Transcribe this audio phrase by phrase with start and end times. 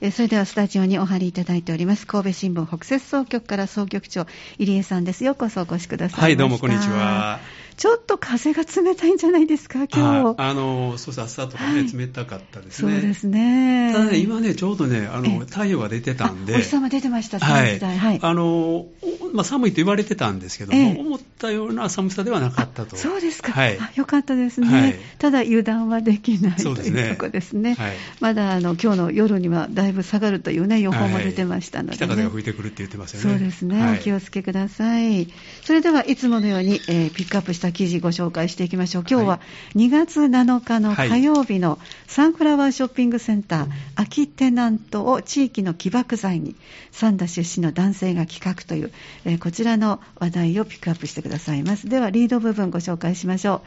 [0.00, 2.06] えそれではスタジオにお入りいただいております。
[2.06, 4.26] 神戸新聞北摂総局から総局長
[4.58, 5.24] 入江さんです。
[5.24, 7.40] ようこそお越しくださいはいどうもこんにちは。
[7.76, 10.40] ちょっと風が冷たいんじゃないですか今日。
[10.40, 12.92] あのそうそう朝とかね、はい、冷たかったですね。
[12.92, 13.92] そうですね。
[13.92, 16.54] ただね今ねちょうどねあの太陽が出てたんで。
[16.54, 18.86] お日様出てましたはい、はい、あの
[19.32, 22.96] まあ、寒いと言われてたんですけども、思ったような寒さではなかったと。
[22.96, 27.74] そうですか、はい、よかったですね、はい、ただ油断はできないというとこですね。
[27.74, 33.30] はい、まだあの今日の夜にはだいぶ下がるというね予報も出てましたので、ね、北風が吹いてくるって言ってますよね。
[33.30, 35.28] そうですね、お気をつけください。
[35.64, 39.04] それではいつものように、えー、ピックアップした記事ご紹介していきましょう。
[39.08, 39.40] 今日は
[39.74, 46.54] 2月7日の火曜日のサンフラワーショッピングセンター、空きテナントを地域の起爆剤に
[46.90, 48.92] 三田出身の男性が企画という、
[49.24, 51.88] えー、こちらの話題をピックアップしてくださいます。
[51.88, 53.60] ではリード部分ご紹介しましょう。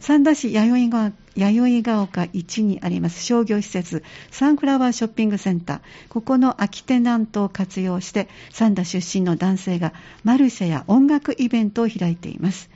[0.00, 5.80] 三田市弥生弥生が丘1にあります商業施設サンフラワーショッピングセンター。
[6.08, 9.92] ここの空きテナントを活用して三田出身の男性が
[10.24, 12.70] マルシェや音楽イベントを開いています。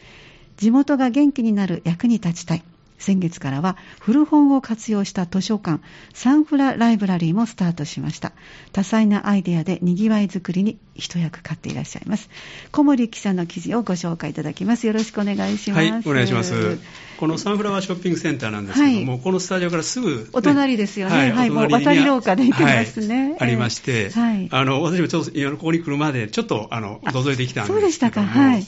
[0.59, 2.63] 地元が元気になる役に立ちたい。
[2.99, 5.83] 先月からは古本を活用した図書館
[6.15, 8.33] サンフラライブラリーもスタートしました。
[8.73, 12.31] 多彩なアイデアでにぎわい作りに一役買っていらっしゃいます。
[12.71, 14.87] 小森記者の記事をご紹介いただきます。
[14.87, 15.91] よろしくお願いします。
[15.91, 16.79] はいお願いします。
[17.19, 21.17] このサンフラワーショッピングセンターなんですけども、はい、このスタジオからすぐ、ね、お隣ですよね。
[21.17, 27.81] はい、はい、もう渡り廊下で行けますね、はい、ありまして、はい、あの私もちょっとここに来るまでちょっとあの覗いてきたんですけども。
[27.81, 28.23] そうでしたか。
[28.23, 28.67] はい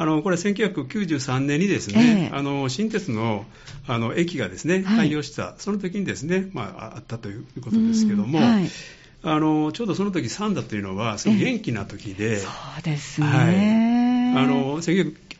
[0.00, 3.44] あのこれ1993年にですね、えー、あの新鉄の
[3.86, 8.70] あの駅がですね開業した、はい、その時にですね、まあ、あったということですけども、はい、
[9.22, 12.48] あのちょうどその時サンダというのはすごい元気な時で、えー、そ
[12.80, 14.80] うですね、はい、あの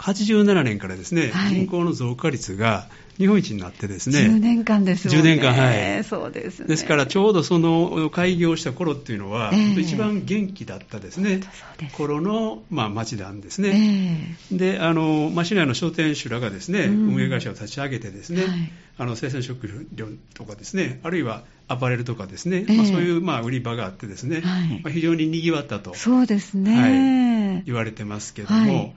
[0.01, 4.21] 1987年からですね、人口の増加率が日本一になってですね。
[4.21, 5.23] 10年間ですもんね。
[5.23, 6.05] 10年間、はい。
[6.05, 6.69] そうですね。
[6.69, 11.41] ですから、ちょうどその開業した頃っていうのは、えー、一番元気だったですね、
[11.93, 14.37] 頃の、まあ、町なんですね。
[14.51, 25.95] えー、で、あの、まあ、市内の商店主らがですね、うん、運営会社を立ち上げてですね、はい、あの、生鮮食料とかですね、あるいはアパレルとかですね、えー、まあ、そういう、まあ、売り場があってですね、はい、まあ、非常に賑わったと。
[25.95, 27.55] そうですね。
[27.55, 28.95] はい、言われてますけども、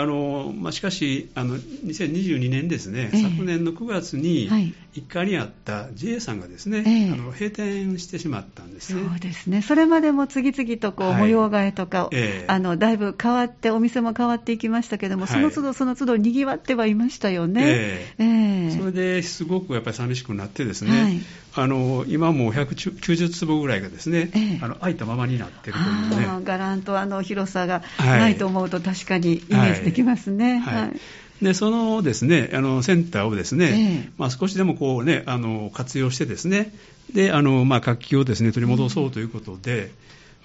[0.00, 4.48] あのまあ、しかしあの、2022年ですね、えー、昨年の9月に、
[4.94, 9.02] 1階にあった JA さんがですね、えー、あの閉店してしまったんですね。
[9.08, 9.62] そうですね。
[9.62, 18.14] それまでも次々とこう、模様替えとか、えー、あのだいぶ変わって、お店も変わっていきましたけども、その都度その都度賑わってはいましたよね。
[18.18, 21.20] えー、それですごくやっぱり寂しくなってですね、はい、
[21.54, 24.30] あの今もう190坪ぐらいがですね、
[24.62, 25.78] あの空いたままになっている
[26.10, 26.44] というね。
[26.44, 30.58] ガランとあの広さがないと思うと確かにイメージできますね。
[30.58, 31.00] はい、はい。
[31.42, 36.72] でそのですねあのセンターをですね、えー、まあ、少しでもこう、ね、あの活用してですね
[37.12, 39.90] であの、まあ、活気をですね取り戻そうということで、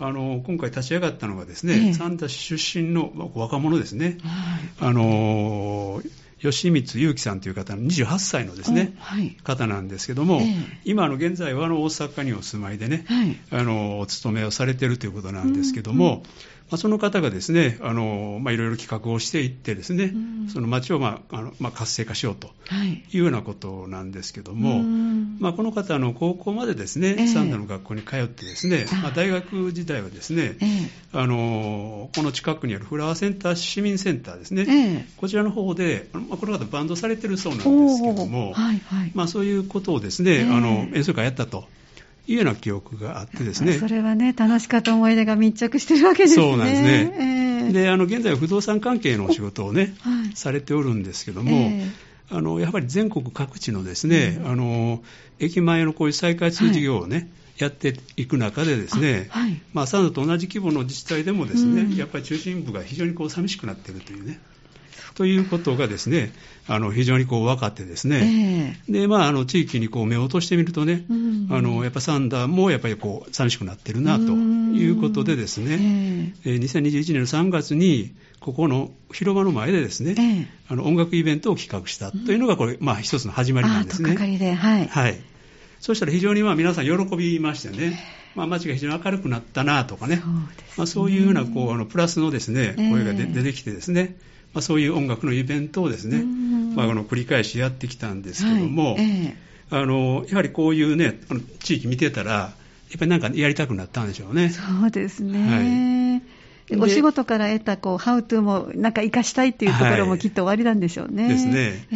[0.02, 4.18] うん、あの今回立ち上がったのがですね、えー、三田市出身の若者ですね、
[4.80, 6.02] はい、あの
[6.42, 16.14] 吉光祐樹さんという方の28歳のですね、はい、方なんですけども、えー、今の現在はあの大阪にお住まいでね、はい、あのお勤めをされているということなんですけども、うん。
[16.14, 16.24] うん
[16.72, 22.50] まあ、その方がですねあの、まあ、いろいろ企画をしていってですね、うん、その町を、まああのまあ、活性化しようと
[23.12, 23.18] い。
[23.18, 24.80] うようなことなんですけども、はい、
[25.42, 41.66] まあ、この方の高校までですね、えー、三田の学校に通ってですね、まあ、大学時代はですね、えー、あのこの近くにあるフラワーセンター市民センターですね、えー、こちらの方で、まあ、この方バンドされてるそうなんですけども、はいはい、まあ、そういうことをですね、あの演奏会やったと。
[42.28, 43.74] いうような記憶があってですね。
[43.74, 46.44] それはね、楽しかった思い出が密着してるわけですね。
[46.44, 47.14] そうなんですね。
[47.66, 51.92] えー、で、あの、現在は不動産関係のお仕事をね、 はい、されておるんですけども、えー、
[52.32, 55.04] あの、やはり全国各地のですね、うん、あの、
[55.40, 57.28] 駅前のこういう再開通事業をね、はい。
[57.58, 64.40] やっていく中でですね、はい、まあ、サンドと同じ規模の自治体でもですね、うん、やっぱり中心部が非常にこう寂しくなっているというね、
[65.16, 66.32] ということがですね、
[66.68, 71.48] あの非常にこう分かってですね、えー、でまあ、あの地域にこう目を落としてみるとね、うん。
[71.50, 84.10] あのやっぱサンダーもやっぱりこう寂しくなってるなということでですね、えー、2021年の3月にここの広場の前でですね、えー、あの音楽イベントを企画したというのがこれ、まあ、一つの始まりなんですね。
[84.56, 85.20] はい、はい。
[85.80, 88.00] そしたら非常にまあ皆さん喜びましてね、
[88.36, 90.40] まあ、街が非常に明るくなったなとかね、そう、ね、
[90.78, 94.16] まあ、そういうようなこうあのプラスのですね声が出てきてですね、
[94.54, 96.24] まあ、そういう音楽のイベントをですね、
[96.76, 99.36] まあ、この繰り返しやってきたんですけども、はいえ。
[99.70, 104.50] ー、あのやはりこういうね、あの地域見てたら、やっぱりなんかやりたくなったんでしょうね。
[104.50, 106.22] そうですね。
[106.70, 111.24] はい、お仕事から得たこうハウトゥーもなんか生かしたいっていうところもきっと終わりなんでしょうね。
[111.24, 111.88] はい、ですね。
[111.92, 111.96] え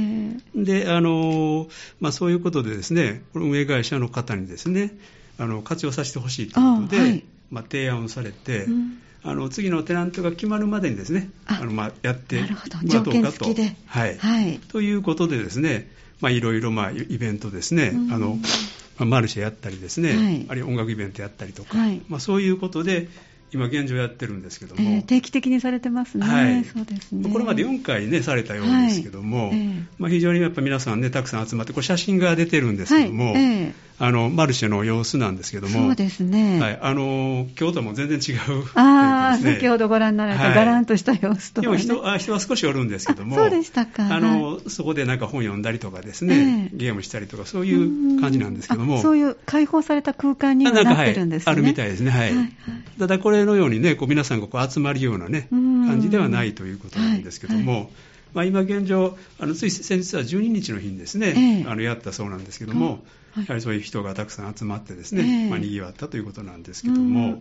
[0.58, 1.68] ー、で、あの
[2.00, 4.92] まあ、そういうことでですね、この運営会社の方にですね、
[5.38, 13.46] あの活用させてほしいということで、はい、まあ、提案をされて、うん、あの次のテナントが決まるまでにですね、あのまあやってもらおうかと。
[13.86, 15.90] はい、はい、ということでですね、
[16.22, 18.38] まあ、いろいろまあイベントですね、あの
[18.98, 23.10] まあ、マルシェやったりですね、はい、あるいは音楽イベントやったりとか、はい、まあ、そういうことで、
[23.56, 27.32] 今現状やってるんですけども、えー、定期的にされてますね、はい、そうですね。
[27.32, 29.58] これまで4回ねされたようですけども、はい。
[29.58, 33.36] えー、まあ、非常にやっぱ皆さんねたくさん集まってこれ写真が出てるんですけども、はい。
[33.36, 35.88] えー、あのマルシェの様子なんですけども。
[35.88, 43.36] そうですね、はい、あの京都も全然違うああ、先ほどご覧になられた、がらんとした様子とか、ね、でも人あ人は少しおるんですけども。
[43.36, 44.14] そうでしたか。
[44.14, 49.02] あのそこでなんか本読んだりとかですね、ゲームしたりとかそういう感じなんですけども。
[49.02, 51.52] そういう開放された空間にはなってるんですね。
[51.52, 52.12] あるみたいですね。
[52.12, 52.32] はい、
[53.00, 57.90] ただこれのようにねこう皆さんがこう集まるような、ね、感じではないということなんですけども、はいはい、
[58.36, 63.00] まあ、今現状、あのつい先日は12日の日にですね、えー、あのやったそうなんですけども、
[63.32, 67.40] はい、やはりそういう人がたくさん集まってですね、えー、まあ、賑わったということなんですけども、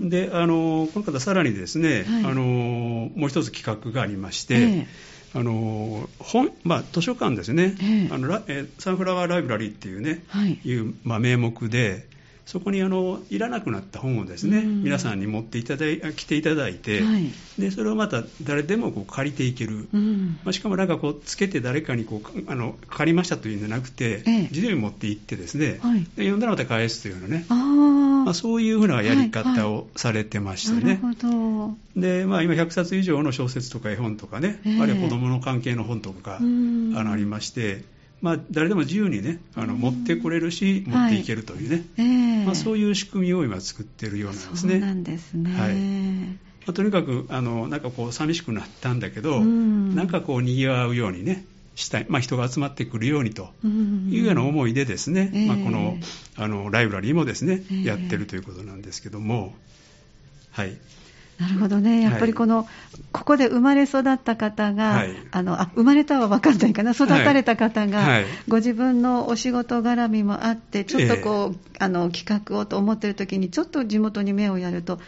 [0.00, 4.86] であのこの方、さらにですね、あのもう一つ企画がありまして、えー
[5.34, 12.06] あの本まあ、図書館ですね、えー、あのえサンフラワーライブラリーっていうね、はい、いう、まあ、名目で、
[12.44, 31.00] そこにあのいらなくなった本をですね、うん、皆さんに持っていただい来ていただいて、はい、でそれをまた誰でもこう借りていける、うん、まあ、しかもなんかこうつけて誰かにこうあの借りましたというんじゃなくて、ええ、自由に持って行ってですね、はい、で読んだらまた返すというようなね、まあ、そういうふうなやり方をされてましてね、
[31.96, 37.84] でまあ、今100冊以上の小説とか絵本とかね、え、あるいは子どもの関係の本とかが、ありまして。
[38.22, 44.72] まあ、誰でも自由にねあの持ってこれるし、持っていけるというね、えー、まあ、そういう仕組みを今作っているようなんですね。
[44.74, 45.74] そうなんですね、はい。
[46.64, 55.96] まあ、とにかくあのなんかこう寂しくなったんだけど、うん、なんかこう賑わうようにねしたい、まあ、人が集まってくるようにというような思いでですね、まあ、この
[56.36, 59.54] あのライブラリーもですね、えー、やってるということなんですけども、
[60.52, 60.76] はい。
[61.42, 62.66] なるほどね、やっぱりこの、はい、
[63.10, 75.00] ここで生まれ育った方が、はい、あのあ生まれたは分かんないかな、育たれた方が、はい、ご自分のお仕事絡みもあって、ちょっとこう、えー、あの企画をと思ってる時に、ちょっと地元に目をやると、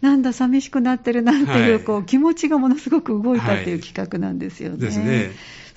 [0.00, 4.76] なんだ、寂しくなってるなっていう,、こう気持ちがものすごく動いたっていう企画なんですよね。
[4.78, 5.32] ですね。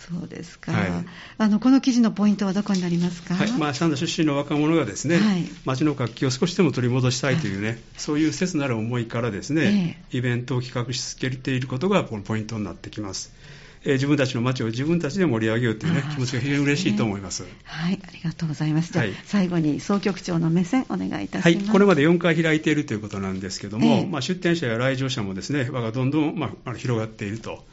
[0.07, 0.91] そうですか、はい、
[1.39, 3.51] あのこの記事のポイントはどこになりますか、はい。
[3.53, 13.33] まあ、三田出身の若者がですね、はい、町の活気を少しでも取り戻したいというね、はい、そういう切なる思いからですね、えー、イベントを企画し続けていることがこのポイントになってきます。
[13.83, 17.45] えー、自分たちの町を自分たちで盛り上げようという、ね、気持ちが非常に嬉しいと思います。
[17.63, 18.91] はい、ありがとうございます。
[18.93, 21.57] じゃあ、最後に総局長の目線お願いいたします。
[21.57, 27.63] はい、これまで4回開いているということなんですけども、えー、まあ、出店者や来場者もですね、輪がどんどん、まあ、広がっていると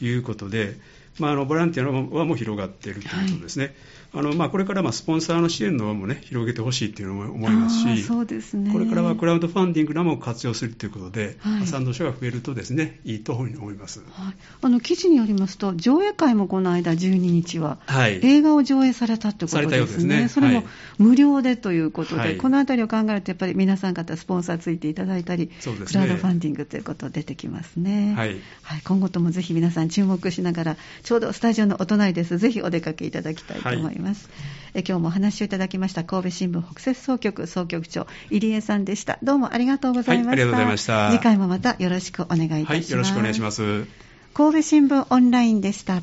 [0.00, 0.76] いうことで、
[1.20, 3.64] まあ、あのボランティアの輪も広がっているということですね。
[3.64, 3.74] はい
[4.14, 20.28] あのまあ、これからまあスポンサーの支援の輪も、ね、広げてほしいというのも思いますし、そうですね、これからはクラウドファンディングなども活用するということで、はい、賛同者が増えるとですねいいと思います、はい、あの記事によりますと、上映会もこの間、12日は、はい、映画を上映されたということですね、すね。
[20.28, 20.64] それも
[20.96, 25.52] 無料でということで、はい、このあたりを考えると、やっぱり皆さん方、スポンサーついていただいたり、ね、
[25.86, 28.40] クラウドファンディングということ出てきますね、はい。
[28.62, 30.76] はい、今後ともぜひ皆さん注目しながら、
[31.08, 34.28] ちょうどスタジオのお隣です、ぜひお出かけいただきたいと思います。
[34.74, 39.18] え今日もお話をいただきました神戸新聞北摂総局総局長入江さんでした。
[39.22, 41.10] どうもありがとうございました、はい、ありがとうございました。
[41.10, 43.86] 次回もまたよろしくお願いいたします、はい、よろしくお願いします。
[44.34, 46.02] 神戸新聞オンラインでした